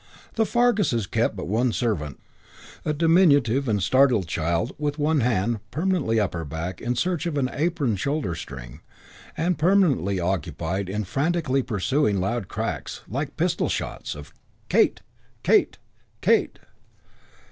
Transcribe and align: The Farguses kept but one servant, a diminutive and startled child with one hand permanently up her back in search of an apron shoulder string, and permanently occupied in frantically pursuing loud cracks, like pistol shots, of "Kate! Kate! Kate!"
The 0.33 0.47
Farguses 0.47 1.05
kept 1.05 1.35
but 1.35 1.47
one 1.47 1.71
servant, 1.71 2.19
a 2.83 2.91
diminutive 2.91 3.67
and 3.67 3.83
startled 3.83 4.25
child 4.25 4.71
with 4.79 4.97
one 4.97 5.19
hand 5.19 5.59
permanently 5.69 6.19
up 6.19 6.33
her 6.33 6.43
back 6.43 6.81
in 6.81 6.95
search 6.95 7.27
of 7.27 7.37
an 7.37 7.51
apron 7.53 7.95
shoulder 7.97 8.33
string, 8.33 8.79
and 9.37 9.59
permanently 9.59 10.19
occupied 10.19 10.89
in 10.89 11.03
frantically 11.03 11.61
pursuing 11.61 12.19
loud 12.19 12.47
cracks, 12.47 13.01
like 13.07 13.37
pistol 13.37 13.69
shots, 13.69 14.15
of 14.15 14.33
"Kate! 14.69 15.01
Kate! 15.43 15.77
Kate!" 16.21 16.57